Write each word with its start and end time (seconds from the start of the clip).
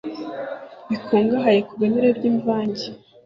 bikungahaye 0.89 1.59
ku 1.67 1.73
binure 1.79 2.09
byimvange 2.17 2.85